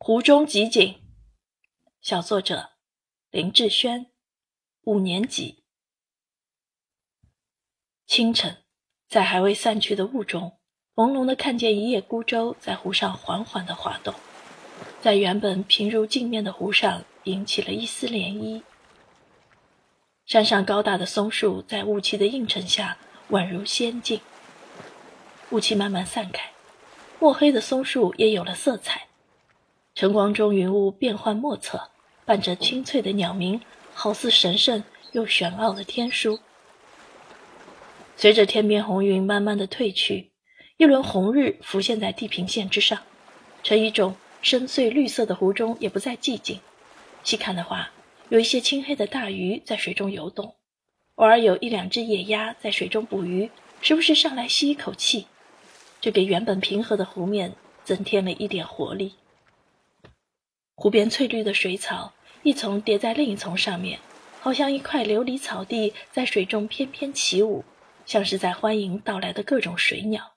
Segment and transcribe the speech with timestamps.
[0.00, 1.02] 湖中集锦，
[2.00, 2.70] 小作者
[3.30, 4.06] 林志轩，
[4.82, 5.64] 五年级。
[8.06, 8.58] 清晨，
[9.08, 10.56] 在还未散去的雾中，
[10.94, 14.14] 朦胧的看见一叶孤舟在湖上缓缓的滑动，
[15.02, 18.62] 在原本平如镜面的湖上引起了一丝涟漪。
[20.24, 22.96] 山上高大的松树在雾气的映衬下
[23.30, 24.20] 宛如仙境。
[25.50, 26.52] 雾气慢慢散开，
[27.18, 29.07] 墨黑的松树也有了色彩。
[29.98, 31.90] 晨光中，云雾变幻莫测，
[32.24, 33.60] 伴着清脆的鸟鸣，
[33.92, 36.38] 好似神圣又玄奥的天书。
[38.16, 40.30] 随着天边红云慢慢的褪去，
[40.76, 43.00] 一轮红日浮现在地平线之上，
[43.64, 46.60] 呈一种深邃绿色的湖中也不再寂静。
[47.24, 47.90] 细看的话，
[48.28, 50.54] 有一些青黑的大鱼在水中游动，
[51.16, 55.26] 偶尔有一两只野鸭在水中捕鱼，时不时上来吸一口气，
[56.00, 59.14] 这给原本平和的湖面增添了一点活力。
[60.80, 62.12] 湖边翠绿的水草，
[62.44, 63.98] 一丛叠在另一丛上面，
[64.38, 67.64] 好像一块琉璃草地，在水中翩翩起舞，
[68.06, 70.34] 像是在欢迎到来的各种水鸟。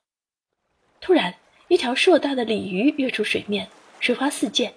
[1.00, 1.36] 突然，
[1.68, 3.68] 一条硕大的鲤鱼跃出水面，
[4.00, 4.74] 水花四溅。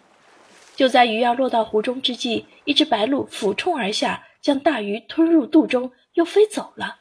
[0.77, 6.99] 就在鱼要落到湖中之际，一只白鹭俯冲而下，将大鱼吞入肚中，又飞走了。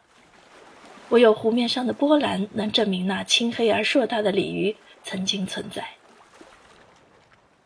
[1.09, 5.86] 唯有湖面上的波澜，能证明那青黑而硕大的鲤鱼曾经存在。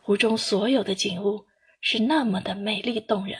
[0.08, 1.44] 湖中所有的景物
[1.82, 3.38] 是那么的美丽动人。